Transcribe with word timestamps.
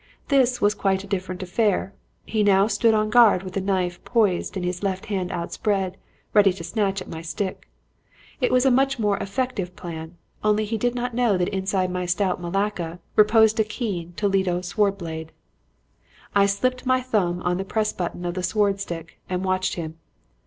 This 0.29 0.59
was 0.59 0.73
quite 0.73 1.03
a 1.03 1.07
different 1.07 1.43
affair. 1.43 1.93
He 2.25 2.41
now 2.41 2.65
stood 2.65 2.95
on 2.95 3.11
guard 3.11 3.43
with 3.43 3.53
the 3.53 3.61
knife 3.61 4.03
poised 4.03 4.57
and 4.57 4.65
his 4.65 4.81
left 4.81 5.05
hand 5.13 5.31
outspread 5.31 5.95
ready 6.33 6.51
to 6.53 6.63
snatch 6.63 7.03
at 7.03 7.07
my 7.07 7.21
stick. 7.21 7.69
It 8.39 8.51
was 8.51 8.65
a 8.65 8.71
much 8.71 8.97
more 8.97 9.17
effective 9.17 9.75
plan; 9.75 10.17
only 10.43 10.65
he 10.65 10.79
did 10.79 10.95
not 10.95 11.13
know 11.13 11.37
that 11.37 11.49
inside 11.49 11.91
my 11.91 12.07
stout 12.07 12.41
malacca 12.41 12.97
reposed 13.15 13.59
a 13.59 13.63
keen 13.63 14.13
Toledo 14.13 14.61
sword 14.61 14.97
blade. 14.97 15.31
"I 16.33 16.47
slipped 16.47 16.83
my 16.87 17.01
thumb 17.01 17.39
on 17.43 17.57
the 17.57 17.63
press 17.63 17.93
button 17.93 18.25
of 18.25 18.33
the 18.33 18.41
sword 18.41 18.79
stick 18.79 19.19
and 19.29 19.45
watched 19.45 19.75
him. 19.75 19.99